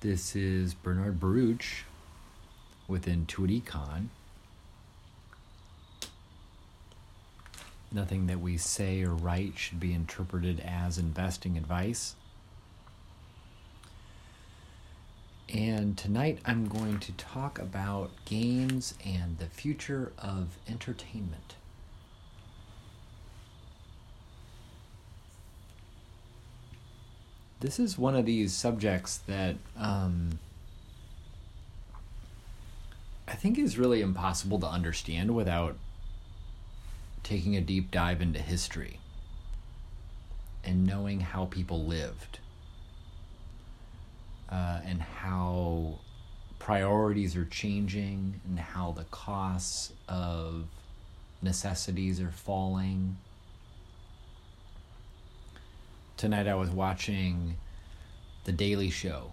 This 0.00 0.36
is 0.36 0.74
Bernard 0.74 1.18
Baruch 1.18 1.64
with 2.86 3.06
Intuit. 3.06 3.62
Nothing 7.90 8.26
that 8.26 8.40
we 8.40 8.58
say 8.58 9.02
or 9.02 9.14
write 9.14 9.56
should 9.56 9.80
be 9.80 9.94
interpreted 9.94 10.60
as 10.60 10.98
investing 10.98 11.56
advice. 11.56 12.14
And 15.48 15.96
tonight 15.96 16.40
I'm 16.44 16.68
going 16.68 16.98
to 16.98 17.12
talk 17.12 17.58
about 17.58 18.10
games 18.26 18.92
and 19.02 19.38
the 19.38 19.46
future 19.46 20.12
of 20.18 20.58
entertainment. 20.68 21.54
This 27.66 27.80
is 27.80 27.98
one 27.98 28.14
of 28.14 28.26
these 28.26 28.52
subjects 28.52 29.18
that 29.26 29.56
um, 29.76 30.38
I 33.26 33.32
think 33.32 33.58
is 33.58 33.76
really 33.76 34.02
impossible 34.02 34.60
to 34.60 34.68
understand 34.68 35.34
without 35.34 35.76
taking 37.24 37.56
a 37.56 37.60
deep 37.60 37.90
dive 37.90 38.22
into 38.22 38.38
history 38.38 39.00
and 40.62 40.86
knowing 40.86 41.18
how 41.18 41.46
people 41.46 41.82
lived 41.82 42.38
uh, 44.48 44.78
and 44.86 45.02
how 45.02 45.98
priorities 46.60 47.34
are 47.34 47.46
changing 47.46 48.40
and 48.46 48.60
how 48.60 48.92
the 48.92 49.04
costs 49.10 49.92
of 50.08 50.66
necessities 51.42 52.20
are 52.20 52.30
falling. 52.30 53.16
Tonight 56.16 56.48
I 56.48 56.54
was 56.54 56.70
watching 56.70 57.56
The 58.46 58.52
Daily 58.52 58.90
Show 58.90 59.32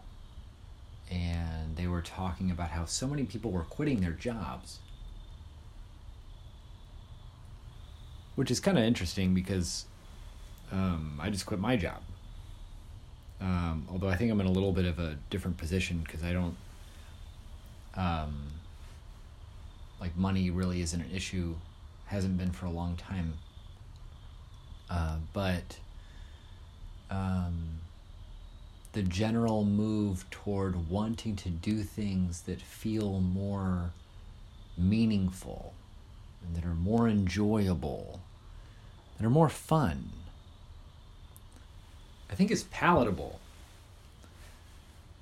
and 1.11 1.75
they 1.75 1.85
were 1.85 2.01
talking 2.01 2.49
about 2.49 2.71
how 2.71 2.85
so 2.85 3.07
many 3.07 3.23
people 3.23 3.51
were 3.51 3.61
quitting 3.61 4.01
their 4.01 4.11
jobs. 4.11 4.79
Which 8.35 8.49
is 8.49 8.59
kind 8.59 8.75
of 8.75 8.83
interesting 8.83 9.35
because 9.35 9.85
um, 10.71 11.19
I 11.21 11.29
just 11.29 11.45
quit 11.45 11.59
my 11.59 11.75
job. 11.75 12.01
Um, 13.39 13.87
although 13.91 14.09
I 14.09 14.15
think 14.15 14.31
I'm 14.31 14.41
in 14.41 14.47
a 14.47 14.51
little 14.51 14.71
bit 14.71 14.85
of 14.85 14.97
a 14.97 15.17
different 15.29 15.57
position 15.57 16.01
because 16.03 16.23
I 16.23 16.33
don't, 16.33 16.55
um, 17.95 18.47
like, 20.01 20.17
money 20.17 20.49
really 20.49 20.81
isn't 20.81 20.99
an 20.99 21.11
issue, 21.13 21.53
hasn't 22.07 22.39
been 22.39 22.51
for 22.51 22.65
a 22.65 22.71
long 22.71 22.95
time. 22.95 23.35
Uh, 24.89 25.17
but, 25.33 25.77
um, 27.11 27.81
the 28.93 29.03
general 29.03 29.65
move 29.65 30.29
toward 30.29 30.89
wanting 30.89 31.35
to 31.35 31.49
do 31.49 31.83
things 31.83 32.41
that 32.43 32.61
feel 32.61 33.19
more 33.19 33.91
meaningful 34.77 35.73
and 36.43 36.55
that 36.55 36.65
are 36.65 36.75
more 36.75 37.07
enjoyable, 37.07 38.21
that 39.17 39.25
are 39.25 39.31
more 39.31 39.49
fun, 39.49 40.09
I 42.29 42.35
think 42.35 42.51
is 42.51 42.63
palatable. 42.63 43.39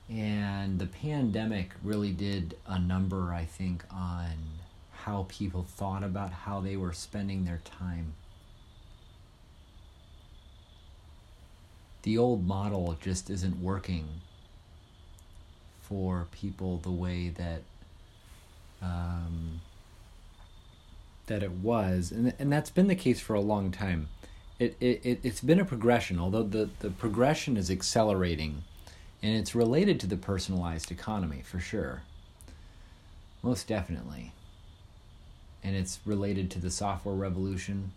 And 0.09 0.79
the 0.79 0.87
pandemic 0.87 1.71
really 1.81 2.11
did 2.11 2.57
a 2.67 2.77
number, 2.77 3.33
I 3.33 3.45
think, 3.45 3.85
on 3.89 4.31
how 4.91 5.25
people 5.29 5.63
thought 5.63 6.03
about 6.03 6.31
how 6.31 6.59
they 6.59 6.75
were 6.75 6.93
spending 6.93 7.45
their 7.45 7.61
time. 7.63 8.13
The 12.03 12.17
old 12.17 12.45
model 12.45 12.97
just 13.01 13.29
isn't 13.29 13.61
working 13.61 14.07
for 15.81 16.27
people 16.31 16.77
the 16.77 16.91
way 16.91 17.29
that 17.29 17.61
um, 18.81 19.61
that 21.27 21.43
it 21.43 21.51
was, 21.51 22.11
and 22.11 22.33
and 22.39 22.51
that's 22.51 22.69
been 22.69 22.87
the 22.87 22.95
case 22.95 23.19
for 23.19 23.33
a 23.33 23.41
long 23.41 23.71
time. 23.71 24.09
It 24.59 24.75
it 24.79 25.19
it's 25.23 25.41
been 25.41 25.59
a 25.59 25.65
progression, 25.65 26.19
although 26.19 26.43
the 26.43 26.69
the 26.79 26.89
progression 26.89 27.57
is 27.57 27.69
accelerating, 27.69 28.63
and 29.21 29.35
it's 29.35 29.53
related 29.53 29.99
to 30.01 30.07
the 30.07 30.17
personalized 30.17 30.91
economy 30.91 31.41
for 31.43 31.59
sure. 31.59 32.03
Most 33.43 33.67
definitely. 33.67 34.33
And 35.63 35.75
it's 35.75 35.99
related 36.05 36.49
to 36.51 36.59
the 36.59 36.71
software 36.71 37.15
revolution 37.15 37.91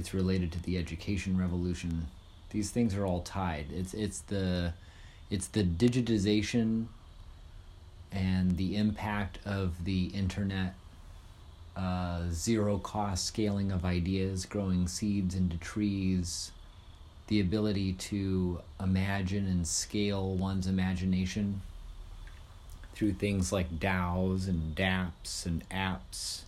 it's 0.00 0.14
related 0.14 0.50
to 0.50 0.62
the 0.62 0.78
education 0.78 1.36
revolution. 1.36 2.08
These 2.48 2.70
things 2.70 2.94
are 2.94 3.04
all 3.04 3.20
tied. 3.20 3.66
It's 3.70 3.92
it's 3.92 4.20
the 4.20 4.72
it's 5.28 5.46
the 5.46 5.62
digitization 5.62 6.86
and 8.10 8.56
the 8.56 8.76
impact 8.76 9.38
of 9.44 9.84
the 9.84 10.06
internet, 10.06 10.74
uh, 11.76 12.22
zero 12.30 12.78
cost 12.78 13.26
scaling 13.26 13.70
of 13.70 13.84
ideas, 13.84 14.46
growing 14.46 14.88
seeds 14.88 15.34
into 15.34 15.58
trees, 15.58 16.50
the 17.28 17.38
ability 17.40 17.92
to 17.92 18.60
imagine 18.82 19.46
and 19.46 19.68
scale 19.68 20.34
one's 20.34 20.66
imagination 20.66 21.60
through 22.94 23.12
things 23.12 23.52
like 23.52 23.78
DAOs 23.78 24.48
and 24.48 24.74
DApps 24.74 25.44
and 25.44 25.62
apps 25.68 26.42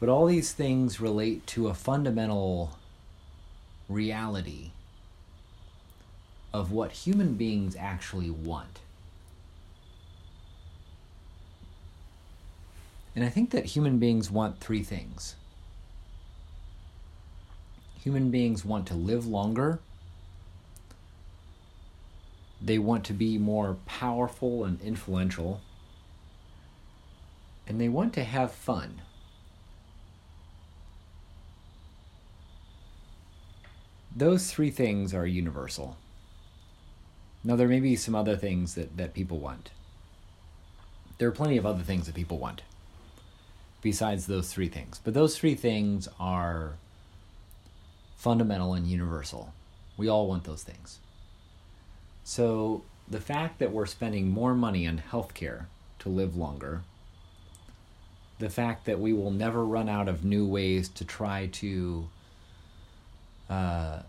but 0.00 0.08
all 0.08 0.26
these 0.26 0.52
things 0.52 0.98
relate 0.98 1.46
to 1.46 1.68
a 1.68 1.74
fundamental 1.74 2.78
reality 3.88 4.70
of 6.52 6.72
what 6.72 6.92
human 6.92 7.34
beings 7.34 7.76
actually 7.78 8.30
want. 8.30 8.80
And 13.14 13.24
I 13.24 13.28
think 13.28 13.50
that 13.50 13.66
human 13.66 13.98
beings 13.98 14.30
want 14.30 14.60
three 14.60 14.82
things. 14.82 15.36
Human 18.02 18.30
beings 18.30 18.64
want 18.64 18.86
to 18.86 18.94
live 18.94 19.26
longer. 19.26 19.80
They 22.62 22.78
want 22.78 23.04
to 23.04 23.12
be 23.12 23.36
more 23.36 23.76
powerful 23.84 24.64
and 24.64 24.80
influential. 24.80 25.60
And 27.66 27.80
they 27.80 27.88
want 27.88 28.14
to 28.14 28.24
have 28.24 28.52
fun. 28.52 29.02
Those 34.14 34.50
three 34.50 34.70
things 34.70 35.14
are 35.14 35.26
universal. 35.26 35.96
Now, 37.42 37.56
there 37.56 37.68
may 37.68 37.80
be 37.80 37.96
some 37.96 38.14
other 38.14 38.36
things 38.36 38.74
that, 38.74 38.96
that 38.96 39.14
people 39.14 39.38
want. 39.38 39.70
There 41.18 41.28
are 41.28 41.32
plenty 41.32 41.56
of 41.56 41.66
other 41.66 41.82
things 41.82 42.06
that 42.06 42.14
people 42.14 42.38
want 42.38 42.62
besides 43.82 44.26
those 44.26 44.52
three 44.52 44.68
things. 44.68 45.00
But 45.02 45.14
those 45.14 45.38
three 45.38 45.54
things 45.54 46.08
are 46.18 46.74
fundamental 48.16 48.74
and 48.74 48.86
universal. 48.86 49.54
We 49.96 50.08
all 50.08 50.26
want 50.26 50.44
those 50.44 50.62
things. 50.62 50.98
So, 52.24 52.82
the 53.08 53.20
fact 53.20 53.58
that 53.58 53.72
we're 53.72 53.86
spending 53.86 54.28
more 54.28 54.54
money 54.54 54.86
on 54.86 55.02
healthcare 55.10 55.64
to 56.00 56.08
live 56.08 56.36
longer, 56.36 56.82
the 58.38 58.50
fact 58.50 58.84
that 58.86 59.00
we 59.00 59.12
will 59.12 59.30
never 59.30 59.64
run 59.64 59.88
out 59.88 60.08
of 60.08 60.24
new 60.24 60.46
ways 60.46 60.88
to 60.90 61.04
try 61.04 61.46
to 61.52 62.08
uh, 63.50 64.02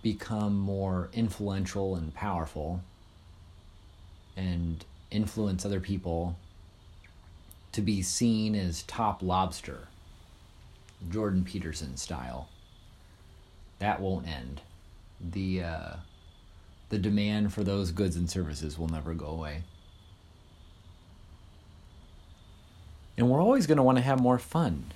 become 0.00 0.56
more 0.56 1.10
influential 1.12 1.96
and 1.96 2.14
powerful 2.14 2.80
and 4.36 4.84
influence 5.10 5.66
other 5.66 5.80
people 5.80 6.36
to 7.72 7.82
be 7.82 8.00
seen 8.00 8.54
as 8.54 8.82
top 8.84 9.22
lobster, 9.22 9.88
Jordan 11.10 11.44
Peterson 11.44 11.96
style. 11.96 12.48
That 13.80 14.00
won't 14.00 14.26
end. 14.26 14.62
The 15.20 15.62
uh, 15.62 15.92
the 16.90 16.98
demand 16.98 17.52
for 17.52 17.62
those 17.62 17.90
goods 17.90 18.16
and 18.16 18.30
services 18.30 18.78
will 18.78 18.88
never 18.88 19.14
go 19.14 19.26
away. 19.26 19.62
And 23.16 23.28
we're 23.28 23.40
always 23.40 23.66
going 23.66 23.76
to 23.76 23.82
want 23.82 23.98
to 23.98 24.04
have 24.04 24.20
more 24.20 24.38
fun. 24.38 24.92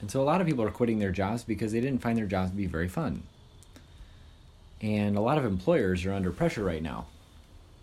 And 0.00 0.10
so 0.10 0.20
a 0.20 0.24
lot 0.24 0.40
of 0.40 0.46
people 0.46 0.64
are 0.64 0.70
quitting 0.70 0.98
their 0.98 1.10
jobs 1.10 1.44
because 1.44 1.72
they 1.72 1.80
didn't 1.80 2.00
find 2.00 2.16
their 2.16 2.26
jobs 2.26 2.50
to 2.50 2.56
be 2.56 2.66
very 2.66 2.88
fun. 2.88 3.22
And 4.80 5.16
a 5.16 5.20
lot 5.20 5.36
of 5.36 5.44
employers 5.44 6.06
are 6.06 6.12
under 6.12 6.30
pressure 6.30 6.64
right 6.64 6.82
now 6.82 7.06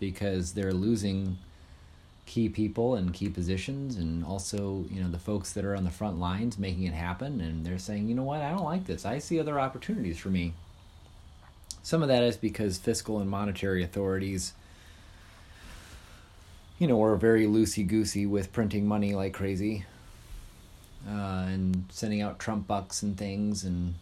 because 0.00 0.52
they're 0.52 0.72
losing 0.72 1.38
key 2.26 2.48
people 2.48 2.94
and 2.94 3.14
key 3.14 3.28
positions 3.28 3.96
and 3.96 4.24
also, 4.24 4.84
you 4.90 5.00
know, 5.00 5.08
the 5.08 5.18
folks 5.18 5.52
that 5.52 5.64
are 5.64 5.76
on 5.76 5.84
the 5.84 5.90
front 5.90 6.18
lines 6.18 6.58
making 6.58 6.84
it 6.84 6.92
happen 6.92 7.40
and 7.40 7.64
they're 7.64 7.78
saying, 7.78 8.08
"You 8.08 8.14
know 8.14 8.24
what? 8.24 8.42
I 8.42 8.50
don't 8.50 8.64
like 8.64 8.84
this. 8.86 9.06
I 9.06 9.18
see 9.18 9.40
other 9.40 9.58
opportunities 9.58 10.18
for 10.18 10.28
me." 10.28 10.52
Some 11.82 12.02
of 12.02 12.08
that 12.08 12.22
is 12.22 12.36
because 12.36 12.76
fiscal 12.76 13.18
and 13.18 13.30
monetary 13.30 13.82
authorities 13.82 14.52
you 16.78 16.86
know, 16.86 17.02
are 17.02 17.16
very 17.16 17.46
loosey 17.46 17.86
goosey 17.86 18.24
with 18.24 18.52
printing 18.52 18.86
money 18.86 19.14
like 19.14 19.32
crazy 19.32 19.84
uh, 21.06 21.46
and 21.48 21.84
sending 21.90 22.22
out 22.22 22.38
Trump 22.38 22.66
bucks 22.66 23.02
and 23.02 23.16
things, 23.16 23.64
and 23.64 23.94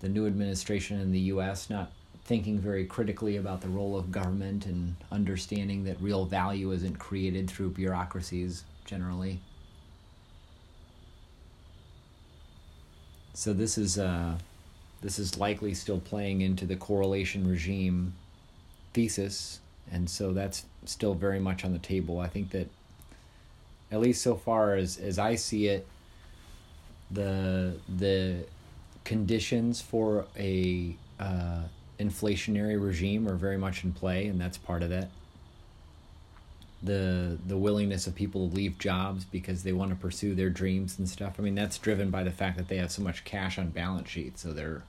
the 0.00 0.08
new 0.08 0.26
administration 0.26 1.00
in 1.00 1.12
the 1.12 1.20
U.S. 1.20 1.70
not 1.70 1.92
thinking 2.24 2.58
very 2.58 2.84
critically 2.84 3.36
about 3.36 3.60
the 3.60 3.68
role 3.68 3.96
of 3.96 4.10
government 4.10 4.66
and 4.66 4.96
understanding 5.12 5.84
that 5.84 5.96
real 6.00 6.24
value 6.24 6.72
isn't 6.72 6.98
created 6.98 7.48
through 7.48 7.70
bureaucracies 7.70 8.64
generally. 8.84 9.40
So 13.32 13.52
this 13.52 13.78
is 13.78 13.98
uh, 13.98 14.38
this 15.02 15.18
is 15.18 15.38
likely 15.38 15.74
still 15.74 16.00
playing 16.00 16.40
into 16.40 16.66
the 16.66 16.74
correlation 16.74 17.48
regime 17.48 18.14
thesis, 18.92 19.60
and 19.92 20.08
so 20.08 20.32
that's 20.32 20.64
still 20.84 21.14
very 21.14 21.38
much 21.38 21.64
on 21.64 21.72
the 21.72 21.78
table. 21.78 22.18
I 22.18 22.28
think 22.28 22.50
that 22.50 22.68
at 23.90 24.00
least 24.00 24.22
so 24.22 24.34
far 24.34 24.74
as 24.74 24.98
as 24.98 25.18
I 25.18 25.34
see 25.36 25.68
it, 25.68 25.86
the 27.10 27.78
the 27.88 28.44
conditions 29.04 29.80
for 29.80 30.26
a 30.36 30.96
uh, 31.20 31.62
inflationary 31.98 32.82
regime 32.82 33.28
are 33.28 33.36
very 33.36 33.56
much 33.56 33.84
in 33.84 33.92
play, 33.92 34.26
and 34.26 34.40
that's 34.40 34.58
part 34.58 34.82
of 34.82 34.90
that. 34.90 35.10
The 36.82 37.38
the 37.46 37.56
willingness 37.56 38.06
of 38.06 38.14
people 38.14 38.48
to 38.48 38.54
leave 38.54 38.78
jobs 38.78 39.24
because 39.24 39.62
they 39.62 39.72
want 39.72 39.90
to 39.90 39.96
pursue 39.96 40.34
their 40.34 40.50
dreams 40.50 40.98
and 40.98 41.08
stuff. 41.08 41.36
I 41.38 41.42
mean, 41.42 41.54
that's 41.54 41.78
driven 41.78 42.10
by 42.10 42.22
the 42.22 42.30
fact 42.30 42.56
that 42.58 42.68
they 42.68 42.76
have 42.76 42.90
so 42.90 43.02
much 43.02 43.24
cash 43.24 43.58
on 43.58 43.70
balance 43.70 44.08
sheets, 44.08 44.42
so 44.42 44.52
they're 44.52 44.82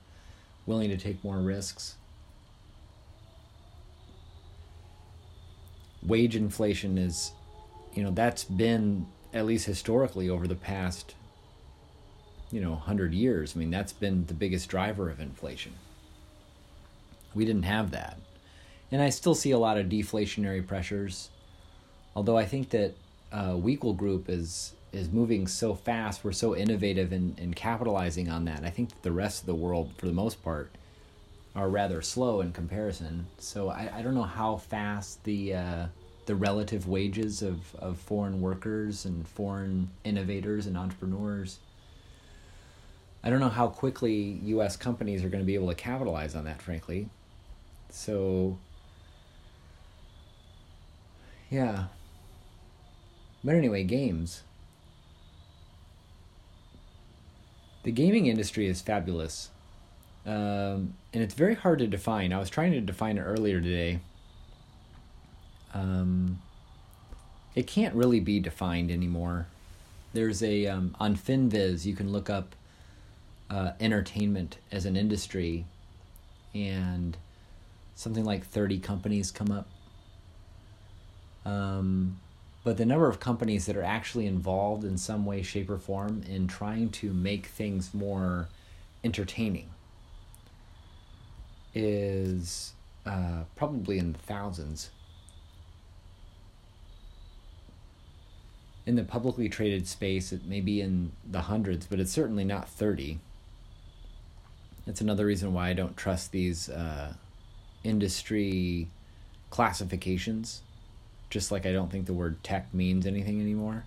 willing 0.66 0.90
to 0.90 0.98
take 0.98 1.24
more 1.24 1.38
risks. 1.38 1.96
Wage 6.04 6.36
inflation 6.36 6.98
is, 6.98 7.32
you 7.98 8.04
know, 8.04 8.12
that's 8.12 8.44
been 8.44 9.08
at 9.34 9.48
least 9.48 9.66
historically 9.66 10.30
over 10.30 10.48
the 10.48 10.54
past, 10.54 11.16
you 12.52 12.62
know, 12.62 12.76
hundred 12.76 13.12
years. 13.12 13.54
I 13.56 13.60
mean, 13.60 13.72
that's 13.72 13.92
been 13.92 14.28
the 14.28 14.36
biggest 14.36 14.70
driver 14.70 15.10
of 15.10 15.20
inflation. 15.20 15.74
We 17.34 17.44
didn't 17.44 17.64
have 17.64 17.90
that. 17.90 18.20
And 18.92 19.02
I 19.02 19.10
still 19.10 19.34
see 19.34 19.50
a 19.50 19.58
lot 19.58 19.80
of 19.80 19.88
deflationary 19.88 20.66
pressures. 20.66 21.32
Although 22.16 22.38
I 22.38 22.46
think 22.46 22.70
that 22.70 22.94
uh, 23.32 23.54
Weekel 23.54 23.98
Group 23.98 24.30
is 24.30 24.76
is 24.94 25.12
moving 25.12 25.48
so 25.48 25.74
fast, 25.74 26.24
we're 26.24 26.32
so 26.32 26.56
innovative 26.56 27.12
in, 27.12 27.36
in 27.40 27.56
capitalizing 27.56 28.30
on 28.30 28.46
that. 28.46 28.64
I 28.64 28.70
think 28.70 28.90
that 28.90 29.02
the 29.02 29.12
rest 29.12 29.42
of 29.42 29.48
the 29.48 29.56
world, 29.56 29.92
for 29.98 30.06
the 30.06 30.14
most 30.14 30.44
part, 30.44 30.72
are 31.56 31.68
rather 31.68 32.04
slow 32.04 32.42
in 32.42 32.54
comparison. 32.54 33.26
So 33.40 33.70
I, 33.70 33.90
I 33.92 34.02
don't 34.04 34.14
know 34.14 34.22
how 34.22 34.58
fast 34.58 35.24
the 35.24 35.56
uh, 35.56 35.86
the 36.28 36.36
relative 36.36 36.88
wages 36.88 37.42
of, 37.42 37.74
of 37.76 37.98
foreign 37.98 38.42
workers 38.42 39.06
and 39.06 39.28
foreign 39.28 39.90
innovators 40.04 40.68
and 40.68 40.78
entrepreneurs. 40.78 41.60
I 43.24 43.30
don't 43.30 43.40
know 43.40 43.50
how 43.50 43.68
quickly 43.68 44.40
U.S. 44.44 44.76
companies 44.78 45.24
are 45.24 45.30
going 45.30 45.42
to 45.42 45.46
be 45.46 45.56
able 45.56 45.70
to 45.70 45.76
capitalize 45.76 46.36
on 46.36 46.44
that, 46.44 46.62
frankly. 46.62 47.10
So, 47.90 48.60
yeah. 51.50 51.86
But 53.44 53.56
anyway, 53.56 53.84
games. 53.84 54.44
The 57.84 57.92
gaming 57.92 58.26
industry 58.26 58.68
is 58.68 58.82
fabulous. 58.82 59.50
Um, 60.26 60.96
and 61.14 61.24
it's 61.24 61.34
very 61.34 61.56
hard 61.56 61.80
to 61.80 61.88
define. 61.88 62.34
I 62.34 62.38
was 62.38 62.50
trying 62.50 62.74
to 62.74 62.82
define 62.82 63.18
it 63.18 63.22
earlier 63.22 63.62
today. 63.62 64.02
Um, 65.74 66.42
it 67.56 67.68
can't 67.68 67.96
really 67.96 68.20
be 68.20 68.40
defined 68.40 68.92
anymore. 68.92 69.48
There's 70.14 70.42
a, 70.42 70.68
um, 70.68 70.96
on 71.00 71.16
FinViz, 71.16 71.86
you 71.86 71.96
can 71.96 72.12
look 72.12 72.30
up 72.30 72.56
uh, 73.50 73.72
entertainment 73.80 74.58
as 74.72 74.86
an 74.86 74.96
industry, 74.96 75.66
and 76.54 77.18
something 77.96 78.24
like 78.24 78.46
30 78.46 78.80
companies 78.80 79.32
come 79.32 79.52
up. 79.52 79.68
Um, 81.46 82.20
but 82.64 82.78
the 82.78 82.86
number 82.86 83.08
of 83.08 83.20
companies 83.20 83.66
that 83.68 83.78
are 83.78 83.84
actually 83.84 84.26
involved 84.26 84.84
in 84.84 84.98
some 84.98 85.26
way, 85.26 85.42
shape, 85.42 85.70
or 85.70 85.78
form 85.78 86.24
in 86.28 86.48
trying 86.48 86.90
to 86.90 87.14
make 87.14 87.46
things 87.46 87.94
more 87.94 88.50
entertaining 89.04 89.70
is 91.74 92.74
uh, 93.06 93.44
probably 93.56 93.98
in 93.98 94.12
the 94.12 94.20
thousands. 94.20 94.90
In 98.88 98.96
the 98.96 99.04
publicly 99.04 99.50
traded 99.50 99.86
space, 99.86 100.32
it 100.32 100.46
may 100.46 100.62
be 100.62 100.80
in 100.80 101.12
the 101.30 101.42
hundreds, 101.42 101.86
but 101.86 102.00
it's 102.00 102.14
certainly 102.14 102.46
not 102.46 102.70
30. 102.70 103.20
That's 104.86 105.02
another 105.02 105.26
reason 105.26 105.54
why 105.54 105.68
I 105.68 105.74
don't 105.74 105.98
trust 105.98 106.32
these 106.32 106.70
uh, 106.70 107.16
industry 107.84 108.88
classifications, 109.50 110.62
just 111.30 111.52
like 111.52 111.66
I 111.66 111.74
don't 111.74 111.92
think 111.92 112.06
the 112.06 112.14
word 112.14 112.42
tech 112.46 112.74
means 112.74 113.06
anything 113.06 113.42
anymore. 113.42 113.84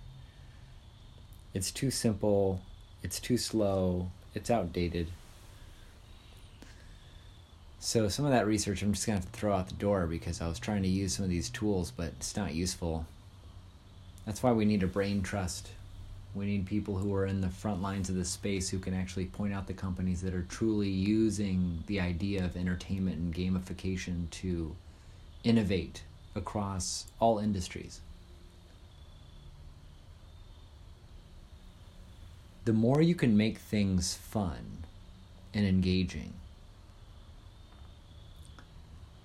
It's 1.55 1.71
too 1.71 1.89
simple, 1.89 2.61
it's 3.01 3.19
too 3.19 3.39
slow, 3.39 4.11
it's 4.35 4.51
outdated. 4.51 5.07
So 7.79 8.07
some 8.07 8.25
of 8.25 8.31
that 8.31 8.45
research 8.45 8.83
I'm 8.83 8.93
just 8.93 9.07
gonna 9.07 9.17
have 9.17 9.31
to 9.31 9.39
throw 9.39 9.55
out 9.55 9.67
the 9.67 9.73
door 9.73 10.05
because 10.05 10.41
I 10.41 10.47
was 10.47 10.59
trying 10.59 10.83
to 10.83 10.87
use 10.87 11.15
some 11.15 11.23
of 11.23 11.31
these 11.31 11.49
tools, 11.49 11.89
but 11.89 12.09
it's 12.19 12.37
not 12.37 12.53
useful. 12.53 13.07
That's 14.25 14.43
why 14.43 14.51
we 14.51 14.65
need 14.65 14.83
a 14.83 14.87
brain 14.87 15.21
trust. 15.21 15.69
We 16.33 16.45
need 16.45 16.65
people 16.65 16.97
who 16.97 17.13
are 17.13 17.25
in 17.25 17.41
the 17.41 17.49
front 17.49 17.81
lines 17.81 18.09
of 18.09 18.15
the 18.15 18.23
space 18.23 18.69
who 18.69 18.79
can 18.79 18.93
actually 18.93 19.25
point 19.25 19.53
out 19.53 19.67
the 19.67 19.73
companies 19.73 20.21
that 20.21 20.33
are 20.33 20.43
truly 20.43 20.89
using 20.89 21.83
the 21.87 21.99
idea 21.99 22.45
of 22.45 22.55
entertainment 22.55 23.17
and 23.17 23.33
gamification 23.33 24.29
to 24.29 24.75
innovate 25.43 26.03
across 26.35 27.07
all 27.19 27.39
industries. 27.39 27.99
The 32.63 32.73
more 32.73 33.01
you 33.01 33.15
can 33.15 33.35
make 33.35 33.57
things 33.57 34.13
fun 34.13 34.85
and 35.53 35.65
engaging, 35.65 36.33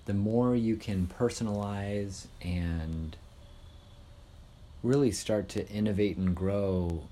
the 0.05 0.13
more 0.13 0.55
you 0.55 0.75
can 0.75 1.07
personalize 1.07 2.25
and 2.41 3.15
really 4.83 5.11
start 5.11 5.49
to 5.49 5.67
innovate 5.69 6.17
and 6.17 6.35
grow 6.35 7.03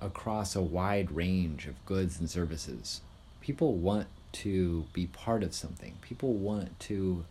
across 0.00 0.56
a 0.56 0.60
wide 0.60 1.12
range 1.12 1.66
of 1.66 1.84
goods 1.86 2.18
and 2.18 2.28
services. 2.28 3.00
People 3.40 3.74
want 3.74 4.08
to 4.32 4.84
be 4.92 5.06
part 5.06 5.42
of 5.42 5.54
something. 5.54 5.94
People 6.00 6.32
want 6.32 6.78
to 6.80 7.24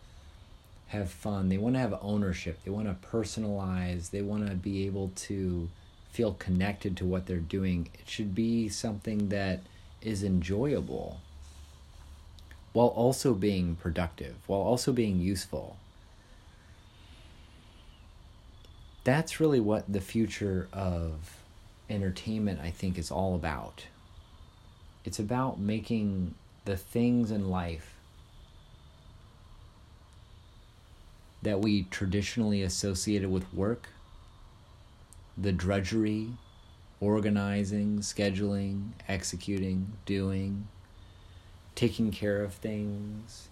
have 0.87 1.09
fun. 1.09 1.49
They 1.49 1.57
want 1.57 1.75
to 1.75 1.79
have 1.79 1.97
ownership. 2.01 2.59
They 2.63 2.71
want 2.71 2.87
to 2.87 3.07
personalize. 3.07 4.09
They 4.09 4.21
want 4.21 4.47
to 4.47 4.55
be 4.55 4.85
able 4.85 5.11
to 5.15 5.69
feel 6.11 6.33
connected 6.33 6.97
to 6.97 7.05
what 7.05 7.25
they're 7.25 7.37
doing. 7.37 7.89
It 7.93 8.09
should 8.09 8.35
be 8.35 8.69
something 8.69 9.29
that 9.29 9.61
is 10.01 10.23
enjoyable 10.23 11.19
while 12.73 12.87
also 12.87 13.33
being 13.33 13.75
productive, 13.75 14.35
while 14.47 14.61
also 14.61 14.91
being 14.91 15.19
useful. 15.19 15.77
That's 19.03 19.39
really 19.39 19.59
what 19.59 19.91
the 19.91 20.01
future 20.01 20.67
of 20.71 21.37
entertainment, 21.89 22.59
I 22.61 22.69
think, 22.69 22.97
is 22.97 23.11
all 23.11 23.35
about. 23.35 23.85
It's 25.03 25.19
about 25.19 25.59
making 25.59 26.35
the 26.65 26.77
things 26.77 27.31
in 27.31 27.49
life 27.49 27.95
that 31.41 31.59
we 31.59 31.83
traditionally 31.83 32.61
associated 32.61 33.31
with 33.31 33.51
work, 33.53 33.89
the 35.35 35.51
drudgery, 35.51 36.29
organizing, 36.99 37.99
scheduling, 37.99 38.91
executing, 39.09 39.93
doing, 40.05 40.67
taking 41.73 42.11
care 42.11 42.43
of 42.43 42.53
things. 42.53 43.49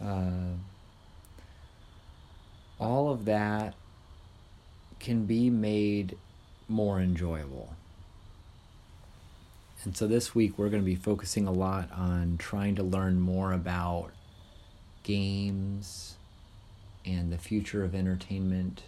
Uh, 0.00 0.54
all 2.82 3.10
of 3.10 3.26
that 3.26 3.74
can 4.98 5.24
be 5.24 5.48
made 5.48 6.18
more 6.68 7.00
enjoyable. 7.00 7.74
And 9.84 9.96
so 9.96 10.08
this 10.08 10.34
week 10.34 10.58
we're 10.58 10.68
going 10.68 10.82
to 10.82 10.86
be 10.86 10.96
focusing 10.96 11.46
a 11.46 11.52
lot 11.52 11.90
on 11.92 12.36
trying 12.38 12.74
to 12.76 12.82
learn 12.82 13.20
more 13.20 13.52
about 13.52 14.10
games 15.04 16.16
and 17.04 17.32
the 17.32 17.38
future 17.38 17.84
of 17.84 17.94
entertainment 17.94 18.82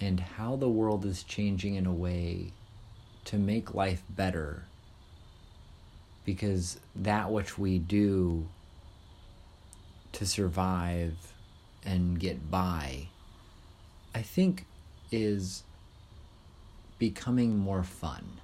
and 0.00 0.18
how 0.18 0.56
the 0.56 0.68
world 0.68 1.04
is 1.04 1.22
changing 1.22 1.76
in 1.76 1.86
a 1.86 1.92
way 1.92 2.52
to 3.24 3.36
make 3.36 3.72
life 3.74 4.02
better. 4.10 4.64
Because 6.24 6.80
that 6.94 7.30
which 7.30 7.56
we 7.56 7.78
do 7.78 8.48
to 10.12 10.26
survive 10.26 11.31
and 11.84 12.18
get 12.18 12.50
by, 12.50 13.08
I 14.14 14.22
think 14.22 14.66
is 15.10 15.62
becoming 16.98 17.58
more 17.58 17.82
fun. 17.82 18.40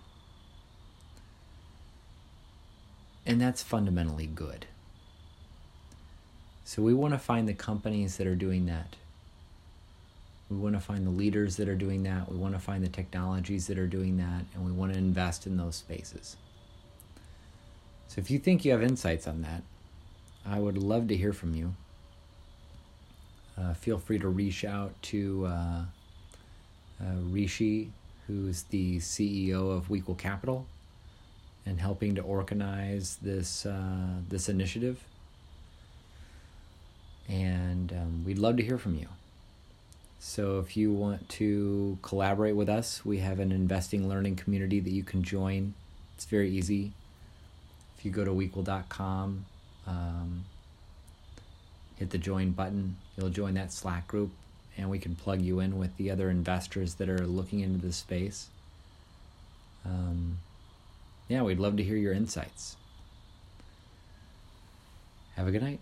And 3.24 3.40
that's 3.40 3.62
fundamentally 3.62 4.26
good. 4.26 4.66
So 6.64 6.82
we 6.82 6.94
want 6.94 7.14
to 7.14 7.18
find 7.18 7.48
the 7.48 7.54
companies 7.54 8.16
that 8.16 8.26
are 8.26 8.34
doing 8.34 8.66
that. 8.66 8.96
We 10.50 10.56
want 10.56 10.74
to 10.74 10.80
find 10.80 11.06
the 11.06 11.10
leaders 11.10 11.56
that 11.56 11.68
are 11.68 11.74
doing 11.74 12.02
that. 12.04 12.30
We 12.30 12.38
want 12.38 12.54
to 12.54 12.60
find 12.60 12.82
the 12.82 12.88
technologies 12.88 13.66
that 13.66 13.78
are 13.78 13.86
doing 13.86 14.16
that. 14.16 14.44
And 14.54 14.64
we 14.64 14.72
want 14.72 14.92
to 14.92 14.98
invest 14.98 15.46
in 15.46 15.56
those 15.56 15.76
spaces. 15.76 16.36
So 18.08 18.20
if 18.20 18.30
you 18.30 18.38
think 18.38 18.64
you 18.64 18.72
have 18.72 18.82
insights 18.82 19.26
on 19.26 19.42
that, 19.42 19.62
I 20.46 20.58
would 20.58 20.78
love 20.78 21.08
to 21.08 21.16
hear 21.16 21.34
from 21.34 21.54
you. 21.54 21.74
Uh, 23.58 23.74
feel 23.74 23.98
free 23.98 24.18
to 24.18 24.28
reach 24.28 24.64
out 24.64 24.94
to 25.02 25.46
uh, 25.46 25.82
uh, 27.00 27.04
Rishi, 27.22 27.90
who's 28.26 28.62
the 28.64 28.98
CEO 28.98 29.76
of 29.76 29.88
Wequel 29.88 30.16
Capital, 30.16 30.66
and 31.66 31.80
helping 31.80 32.14
to 32.14 32.22
organize 32.22 33.18
this 33.20 33.66
uh, 33.66 34.20
this 34.28 34.48
initiative. 34.48 35.02
And 37.28 37.92
um, 37.92 38.24
we'd 38.24 38.38
love 38.38 38.56
to 38.56 38.62
hear 38.62 38.78
from 38.78 38.94
you. 38.94 39.08
So 40.20 40.58
if 40.58 40.76
you 40.76 40.92
want 40.92 41.28
to 41.30 41.98
collaborate 42.02 42.56
with 42.56 42.68
us, 42.68 43.04
we 43.04 43.18
have 43.18 43.38
an 43.38 43.52
investing 43.52 44.08
learning 44.08 44.36
community 44.36 44.80
that 44.80 44.90
you 44.90 45.02
can 45.02 45.22
join. 45.22 45.74
It's 46.16 46.24
very 46.24 46.50
easy. 46.50 46.92
If 47.96 48.04
you 48.04 48.10
go 48.10 48.24
to 48.24 48.30
wequel.com, 48.30 49.44
um, 49.86 50.44
hit 51.98 52.10
the 52.10 52.18
join 52.18 52.52
button, 52.52 52.96
you'll 53.16 53.30
join 53.30 53.54
that 53.54 53.72
Slack 53.72 54.06
group, 54.06 54.30
and 54.76 54.88
we 54.88 54.98
can 54.98 55.14
plug 55.14 55.42
you 55.42 55.60
in 55.60 55.78
with 55.78 55.96
the 55.96 56.10
other 56.10 56.30
investors 56.30 56.94
that 56.94 57.08
are 57.08 57.26
looking 57.26 57.60
into 57.60 57.84
this 57.84 57.96
space. 57.96 58.48
Um, 59.84 60.38
yeah, 61.28 61.42
we'd 61.42 61.58
love 61.58 61.76
to 61.76 61.82
hear 61.82 61.96
your 61.96 62.12
insights. 62.12 62.76
Have 65.36 65.48
a 65.48 65.50
good 65.50 65.62
night. 65.62 65.80